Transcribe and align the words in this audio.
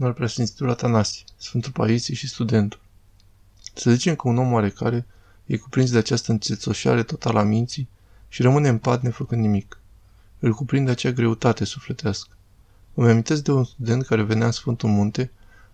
al 0.00 0.12
preasfințitul 0.12 0.70
Atanasie, 0.70 1.24
Sfântul 1.36 1.72
Paisie 1.72 2.14
și 2.14 2.28
studentul. 2.28 2.80
Să 3.74 3.90
zicem 3.90 4.14
că 4.14 4.28
un 4.28 4.38
om 4.38 4.52
oarecare 4.52 5.06
e 5.46 5.56
cuprins 5.56 5.90
de 5.90 5.98
această 5.98 6.32
înțețoșare 6.32 7.02
totală 7.02 7.38
a 7.38 7.42
minții 7.42 7.88
și 8.28 8.42
rămâne 8.42 8.68
în 8.68 8.78
pat 8.78 9.02
nefăcând 9.02 9.40
nimic. 9.40 9.80
Îl 10.38 10.52
cuprinde 10.52 10.90
acea 10.90 11.10
greutate 11.10 11.64
sufletească. 11.64 12.36
Îmi 12.94 13.10
amintesc 13.10 13.42
de 13.42 13.52
un 13.52 13.64
student 13.64 14.06
care 14.06 14.22
venea 14.22 14.46
în 14.46 14.52
Sfântul 14.52 14.88
Munte, 14.88 15.30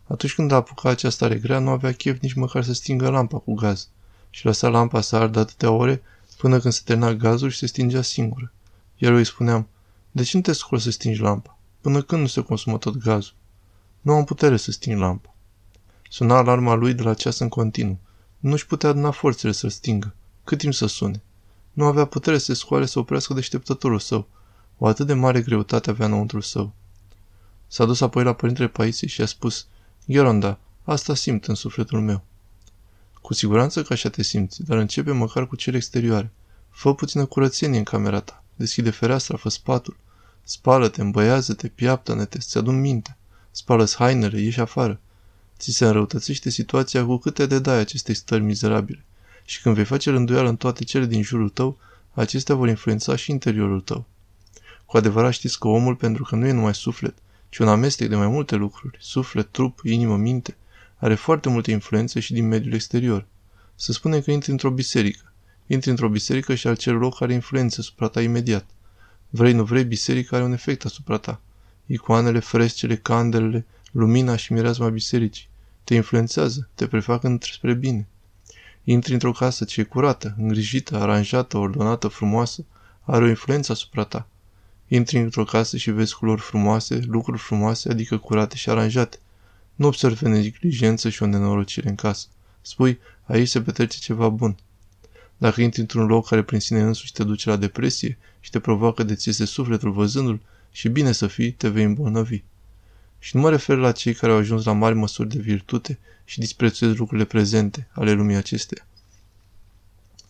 atunci 0.07 0.35
când 0.35 0.53
a 0.53 0.55
apucat 0.55 0.93
această 0.93 1.25
stare 1.25 1.39
grea, 1.41 1.59
nu 1.59 1.71
avea 1.71 1.93
chef 1.93 2.21
nici 2.21 2.33
măcar 2.33 2.65
să 2.65 2.73
stingă 2.73 3.09
lampa 3.09 3.39
cu 3.39 3.55
gaz 3.55 3.89
și 4.31 4.45
lăsa 4.45 4.69
lampa 4.69 5.01
să 5.01 5.17
ardă 5.17 5.39
atâtea 5.39 5.71
ore 5.71 6.03
până 6.37 6.61
când 6.61 6.75
se 6.75 6.81
termina 6.85 7.13
gazul 7.13 7.51
și 7.51 7.59
se 7.59 7.67
stingea 7.67 8.03
singură. 8.03 8.53
Iar 8.97 9.13
eu 9.13 9.19
îi 9.19 9.25
spuneam, 9.25 9.69
de 10.11 10.23
ce 10.23 10.37
nu 10.37 10.43
te 10.43 10.53
scol 10.53 10.79
să 10.79 10.91
stingi 10.91 11.21
lampa? 11.21 11.59
Până 11.81 12.03
când 12.03 12.21
nu 12.21 12.27
se 12.27 12.41
consumă 12.41 12.79
tot 12.79 12.97
gazul? 12.97 13.35
Nu 14.05 14.13
am 14.13 14.25
putere 14.25 14.57
să 14.57 14.71
sting 14.71 14.99
lampa. 14.99 15.35
Suna 16.11 16.37
alarma 16.37 16.75
lui 16.75 16.95
de 16.95 17.03
la 17.03 17.15
ceas 17.15 17.39
în 17.39 17.49
continuu. 17.49 17.99
Nu-și 18.39 18.67
putea 18.67 18.89
aduna 18.89 19.11
forțele 19.11 19.53
să-l 19.53 19.71
stingă. 19.71 20.15
Cât 20.45 20.59
timp 20.59 20.75
să 20.75 20.87
sune? 20.87 21.23
Nu 21.73 21.85
avea 21.85 22.05
putere 22.05 22.39
să 22.39 22.45
se 22.45 22.55
scoale 22.55 22.87
să 22.87 22.99
oprească 22.99 23.35
deșteptătorul 23.35 23.99
său. 23.99 24.29
O 24.79 24.87
atât 24.87 25.07
de 25.07 25.13
mare 25.13 25.43
greutate 25.43 25.91
avea 25.91 26.07
înăuntru 26.07 26.41
său. 26.41 26.73
S-a 27.67 27.85
dus 27.85 28.01
apoi 28.01 28.25
la 28.25 28.33
părintele 28.33 28.69
Paisie 28.69 29.09
și 29.09 29.23
a 29.23 29.27
spus, 29.27 29.67
Gheronda, 30.07 30.59
asta 30.83 31.15
simt 31.15 31.45
în 31.45 31.55
sufletul 31.55 32.01
meu. 32.01 32.25
Cu 33.21 33.35
siguranță 33.35 33.83
că 33.83 33.93
așa 33.93 34.09
te 34.09 34.23
simți, 34.23 34.63
dar 34.63 34.79
începe 34.79 35.13
măcar 35.13 35.47
cu 35.47 35.57
cele 35.57 35.77
exterioare. 35.77 36.33
Fă 36.71 36.95
puțină 36.95 37.27
curățenie 37.27 37.79
în 37.79 37.85
camera 37.85 38.21
ta. 38.21 38.43
Deschide 38.55 38.91
fereastra, 38.91 39.37
fă 39.37 39.49
spatul. 39.49 39.97
Spală-te, 40.43 41.01
îmbăiază-te, 41.01 41.69
piaptă-ne-te, 41.69 42.39
ți 42.39 42.59
adun 42.59 42.81
minte. 42.81 43.17
Spală-ți 43.57 43.97
hainele, 43.97 44.41
ieși 44.41 44.61
afară. 44.61 45.01
Ți 45.59 45.71
se 45.71 45.85
înrăutățește 45.85 46.51
situația 46.51 47.05
cu 47.05 47.17
câte 47.17 47.47
de 47.47 47.59
dai 47.59 47.79
acestei 47.79 48.15
stări 48.15 48.43
mizerabile. 48.43 49.05
Și 49.45 49.61
când 49.61 49.75
vei 49.75 49.85
face 49.85 50.11
rânduială 50.11 50.49
în 50.49 50.57
toate 50.57 50.85
cele 50.85 51.07
din 51.07 51.23
jurul 51.23 51.49
tău, 51.49 51.79
acestea 52.13 52.55
vor 52.55 52.69
influența 52.69 53.17
și 53.17 53.31
interiorul 53.31 53.81
tău. 53.81 54.07
Cu 54.85 54.97
adevărat 54.97 55.33
știți 55.33 55.59
că 55.59 55.69
omul, 55.69 55.95
pentru 55.95 56.23
că 56.23 56.37
nu 56.37 56.47
e 56.47 56.53
numai 56.53 56.75
suflet, 56.75 57.15
ci 57.49 57.59
un 57.59 57.69
amestec 57.69 58.09
de 58.09 58.17
mai 58.17 58.27
multe 58.27 58.55
lucruri, 58.55 58.99
suflet, 59.01 59.49
trup, 59.51 59.81
inimă, 59.85 60.17
minte, 60.17 60.57
are 60.97 61.15
foarte 61.15 61.49
multe 61.49 61.71
influențe 61.71 62.21
și 62.21 62.33
din 62.33 62.49
mediul 62.49 62.75
exterior. 62.75 63.27
Să 63.75 63.93
spunem 63.93 64.21
că 64.21 64.31
intri 64.31 64.51
într-o 64.51 64.71
biserică. 64.71 65.33
Intri 65.67 65.91
într-o 65.91 66.09
biserică 66.09 66.55
și 66.55 66.67
acel 66.67 66.95
loc 66.95 67.21
are 67.21 67.33
influențe 67.33 67.81
asupra 67.81 68.09
ta 68.09 68.23
imediat. 68.23 68.67
Vrei, 69.29 69.53
nu 69.53 69.65
vrei, 69.65 69.85
biserica 69.85 70.37
are 70.37 70.45
un 70.45 70.53
efect 70.53 70.85
asupra 70.85 71.17
ta. 71.17 71.41
Icoanele, 71.87 72.39
frescele, 72.39 72.97
candelele, 72.97 73.67
lumina 73.91 74.37
și 74.37 74.53
mireazma 74.53 74.89
bisericii. 74.89 75.49
Te 75.85 75.95
influențează, 75.95 76.69
te 76.75 76.87
prefac 76.87 77.23
spre 77.41 77.75
bine. 77.75 78.07
Intri 78.85 79.13
într-o 79.13 79.33
casă 79.33 79.65
ce 79.65 79.81
e 79.81 79.85
curată, 79.85 80.35
îngrijită, 80.39 80.97
aranjată, 80.97 81.59
ordonată, 81.59 82.09
frumoasă, 82.09 82.65
are 83.03 83.25
o 83.25 83.29
influență 83.29 83.73
asupra 83.73 84.05
ta. 84.05 84.29
Intri 84.89 85.19
într-o 85.19 85.45
casă 85.45 85.77
și 85.77 85.91
vezi 85.91 86.15
culori 86.15 86.41
frumoase, 86.41 87.01
lucruri 87.07 87.39
frumoase, 87.39 87.91
adică 87.91 88.17
curate 88.19 88.57
și 88.57 88.71
aranjate. 88.71 89.19
Nu 89.75 89.87
observi 89.87 90.25
neglijență 90.25 91.09
și 91.09 91.23
o 91.23 91.27
nenorocire 91.27 91.89
în 91.89 91.95
casă. 91.95 92.27
Spui, 92.61 92.99
aici 93.25 93.49
se 93.49 93.63
petrece 93.63 93.99
ceva 93.99 94.29
bun. 94.29 94.57
Dacă 95.37 95.61
intri 95.61 95.81
într-un 95.81 96.07
loc 96.07 96.29
care 96.29 96.43
prin 96.43 96.61
sine 96.61 96.81
însuși 96.81 97.13
te 97.13 97.25
duce 97.25 97.49
la 97.49 97.57
depresie 97.57 98.19
și 98.41 98.51
te 98.51 98.61
provoacă 98.61 99.03
de 99.03 99.15
ți 99.15 99.29
este 99.29 99.45
sufletul 99.45 99.93
văzându-l, 99.93 100.41
și 100.77 100.89
bine 100.89 101.13
să 101.13 101.27
fii, 101.27 101.53
te 101.53 101.69
vei 101.69 101.85
îmbolnăvi. 101.85 102.43
Și 103.19 103.37
nu 103.37 103.43
mă 103.43 103.51
refer 103.51 103.77
la 103.77 103.93
cei 103.93 104.15
care 104.15 104.33
au 104.33 104.39
ajuns 104.39 104.65
la 104.65 104.73
mari 104.73 104.95
măsuri 104.95 105.29
de 105.29 105.39
virtute 105.39 105.99
și 106.25 106.39
disprețuiesc 106.39 106.99
lucrurile 106.99 107.27
prezente 107.27 107.89
ale 107.93 108.13
lumii 108.13 108.37
acesteia. 108.37 108.87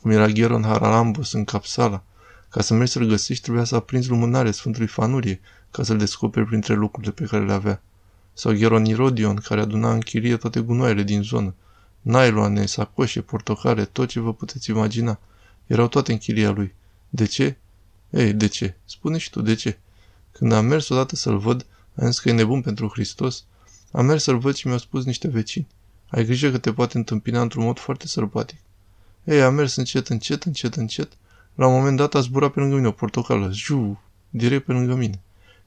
Cum 0.00 0.10
era 0.10 0.26
Gheron 0.26 0.62
Haralambos 0.62 1.32
în 1.32 1.44
Capsala, 1.44 2.04
ca 2.48 2.62
să 2.62 2.74
mergi 2.74 2.92
să-l 2.92 3.06
găsești, 3.06 3.42
trebuia 3.42 3.64
să 3.64 3.74
aprinzi 3.74 4.08
lumânare 4.08 4.50
Sfântului 4.50 4.86
Fanurie, 4.86 5.40
ca 5.70 5.82
să-l 5.82 5.98
descoperi 5.98 6.46
printre 6.46 6.74
lucrurile 6.74 7.12
pe 7.12 7.24
care 7.24 7.44
le 7.44 7.52
avea. 7.52 7.82
Sau 8.32 8.52
Gheron 8.52 8.84
Irodion, 8.84 9.36
care 9.36 9.60
aduna 9.60 9.92
în 9.92 10.00
chirie 10.00 10.36
toate 10.36 10.60
gunoaiele 10.60 11.02
din 11.02 11.22
zonă. 11.22 11.54
Nailoane, 12.00 12.66
sacoșe, 12.66 13.20
portocale, 13.20 13.84
tot 13.84 14.08
ce 14.08 14.20
vă 14.20 14.34
puteți 14.34 14.70
imagina. 14.70 15.18
Erau 15.66 15.88
toate 15.88 16.12
în 16.12 16.18
chiria 16.18 16.50
lui. 16.50 16.74
De 17.08 17.24
ce? 17.24 17.56
Ei, 18.10 18.32
de 18.32 18.46
ce? 18.46 18.74
Spune 18.84 19.18
și 19.18 19.30
tu, 19.30 19.42
de 19.42 19.54
ce? 19.54 19.78
Când 20.38 20.52
am 20.52 20.64
mers 20.64 20.88
odată 20.88 21.16
să-l 21.16 21.38
văd, 21.38 21.66
am 21.94 22.06
zis 22.06 22.18
că 22.18 22.28
e 22.28 22.32
nebun 22.32 22.60
pentru 22.60 22.88
Hristos, 22.88 23.44
am 23.90 24.06
mers 24.06 24.22
să-l 24.22 24.38
văd 24.38 24.54
și 24.54 24.66
mi-au 24.66 24.78
spus 24.78 25.04
niște 25.04 25.28
vecini. 25.28 25.66
Ai 26.08 26.24
grijă 26.24 26.50
că 26.50 26.58
te 26.58 26.72
poate 26.72 26.96
întâmpina 26.96 27.40
într-un 27.40 27.64
mod 27.64 27.78
foarte 27.78 28.06
sălbatic. 28.06 28.58
Ei, 29.24 29.42
am 29.42 29.54
mers 29.54 29.76
încet, 29.76 30.08
încet, 30.08 30.42
încet, 30.42 30.74
încet. 30.74 31.12
La 31.54 31.66
un 31.66 31.72
moment 31.72 31.96
dat 31.96 32.14
a 32.14 32.20
zburat 32.20 32.52
pe 32.52 32.60
lângă 32.60 32.74
mine 32.74 32.86
o 32.86 32.90
portocală, 32.90 33.50
ju, 33.52 34.00
direct 34.30 34.64
pe 34.64 34.72
lângă 34.72 34.94
mine. 34.94 35.20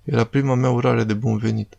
Era 0.04 0.24
prima 0.24 0.56
mea 0.56 0.70
urare 0.70 1.04
de 1.04 1.14
bun 1.14 1.38
venit. 1.38 1.78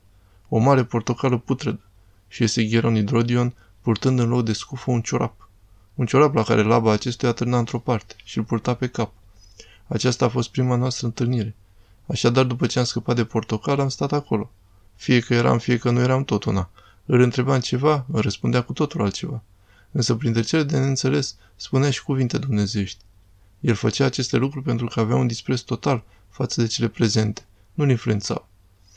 O 0.49 0.59
mare 0.59 0.84
portocală 0.84 1.38
putredă. 1.38 1.81
Și 2.28 2.44
este 2.44 2.65
Gheron 2.65 2.94
Hidrodion, 2.94 3.55
purtând 3.81 4.19
în 4.19 4.28
loc 4.28 4.44
de 4.44 4.53
scufă 4.53 4.91
un 4.91 5.00
ciorap. 5.00 5.49
Un 5.94 6.06
ciorap 6.06 6.34
la 6.34 6.43
care 6.43 6.62
laba 6.62 6.93
acestuia 6.93 7.32
târna 7.32 7.59
într-o 7.59 7.78
parte 7.78 8.15
și 8.25 8.38
îl 8.38 8.44
purta 8.44 8.75
pe 8.75 8.87
cap. 8.87 9.12
Aceasta 9.87 10.25
a 10.25 10.28
fost 10.28 10.50
prima 10.50 10.76
noastră 10.76 11.06
întâlnire. 11.06 11.55
Așadar, 12.08 12.44
după 12.44 12.66
ce 12.66 12.78
am 12.78 12.84
scăpat 12.84 13.16
de 13.16 13.24
portocal, 13.24 13.80
am 13.80 13.88
stat 13.88 14.12
acolo. 14.12 14.50
Fie 14.94 15.20
că 15.20 15.34
eram, 15.34 15.58
fie 15.58 15.76
că 15.76 15.91
nu 15.91 16.00
eram 16.00 16.24
tot 16.24 16.44
una. 16.44 16.70
Îl 17.06 17.20
întrebam 17.20 17.60
ceva, 17.60 18.04
îmi 18.12 18.22
răspundea 18.22 18.62
cu 18.62 18.72
totul 18.72 19.02
altceva. 19.02 19.42
Însă 19.91 20.14
printre 20.14 20.42
cele 20.42 20.62
de 20.62 20.78
neînțeles, 20.78 21.36
spunea 21.56 21.91
și 21.91 22.02
cuvinte 22.02 22.38
dumnezeiești. 22.38 22.98
El 23.60 23.74
făcea 23.74 24.04
aceste 24.04 24.36
lucruri 24.36 24.64
pentru 24.64 24.86
că 24.86 25.00
avea 25.00 25.16
un 25.16 25.26
dispreț 25.26 25.60
total 25.60 26.04
față 26.28 26.60
de 26.60 26.66
cele 26.66 26.88
prezente. 26.88 27.46
Nu-l 27.74 27.91
influențau. 27.91 28.48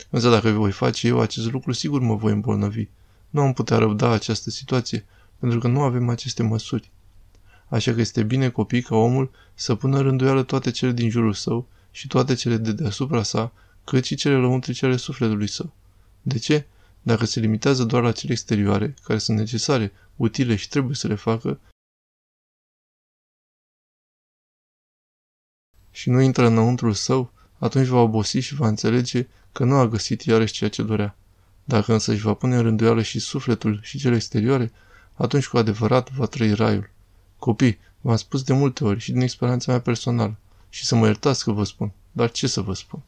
Însă 0.10 0.30
dacă 0.30 0.50
voi 0.50 0.72
face 0.72 1.08
eu 1.08 1.20
acest 1.20 1.52
lucru, 1.52 1.72
sigur 1.72 2.02
mă 2.02 2.16
voi 2.16 2.32
îmbolnăvi. 2.32 2.88
Nu 3.30 3.42
am 3.42 3.54
putea 3.54 3.78
răbda 3.78 4.10
această 4.10 4.50
situație, 4.50 5.06
pentru 5.40 5.60
că 5.60 5.68
nu 5.68 5.82
avem 5.82 6.10
aceste 6.10 6.44
măsuri. 6.44 6.92
Așa 7.68 7.94
că 7.94 8.00
este 8.00 8.24
bine 8.24 8.50
copii 8.50 8.82
ca 8.82 8.96
omul 8.96 9.32
să 9.54 9.76
pună 9.76 10.02
rânduială 10.02 10.44
toate 10.44 10.72
cele 10.72 10.92
din 10.92 11.10
jurul 11.10 11.34
său 11.34 11.68
și 11.92 12.08
toate 12.08 12.34
cele 12.34 12.58
de 12.58 12.72
deasupra 12.72 13.24
sa, 13.24 13.54
cât 13.84 14.06
și 14.06 14.16
cele 14.16 14.36
lăuntrice 14.36 14.86
ale 14.86 14.96
sufletului 14.96 15.48
său. 15.48 15.74
De 16.22 16.38
ce? 16.38 16.66
Dacă 17.02 17.26
se 17.26 17.40
limitează 17.40 17.84
doar 17.84 18.04
la 18.04 18.12
cele 18.12 18.32
exterioare, 18.32 18.94
care 19.04 19.20
sunt 19.20 19.38
necesare, 19.38 19.92
utile 20.16 20.56
și 20.56 20.70
trebuie 20.70 20.96
să 20.96 21.08
le 21.08 21.16
facă, 21.16 21.60
și 25.92 26.10
nu 26.10 26.22
intră 26.22 26.46
înăuntrul 26.46 26.94
său, 26.94 27.32
atunci 27.58 27.88
va 27.88 28.00
obosi 28.00 28.40
și 28.40 28.56
va 28.56 28.68
înțelege 28.68 29.28
că 29.52 29.64
nu 29.64 29.76
a 29.76 29.88
găsit 29.88 30.22
iarăși 30.22 30.54
ceea 30.54 30.70
ce 30.70 30.84
dorea. 30.84 31.16
Dacă 31.64 31.94
însă 31.94 32.12
își 32.12 32.22
va 32.22 32.34
pune 32.34 32.56
în 32.56 32.62
rânduială 32.62 33.02
și 33.02 33.20
sufletul 33.20 33.80
și 33.82 33.98
cele 33.98 34.16
exterioare, 34.16 34.72
atunci 35.14 35.48
cu 35.48 35.58
adevărat 35.58 36.12
va 36.12 36.26
trăi 36.26 36.54
raiul. 36.54 36.90
Copii, 37.38 37.80
v-am 38.02 38.16
spus 38.16 38.44
de 38.44 38.54
multe 38.54 38.84
ori 38.84 39.00
și 39.00 39.12
din 39.12 39.22
experiența 39.22 39.72
mea 39.72 39.82
personală. 39.82 40.36
Și 40.74 40.86
să 40.86 40.96
mă 40.96 41.06
iertați 41.06 41.44
că 41.44 41.52
vă 41.52 41.64
spun, 41.64 41.92
dar 42.12 42.32
ce 42.32 42.48
să 42.48 42.62
vă 42.62 42.74
spun? 42.74 43.02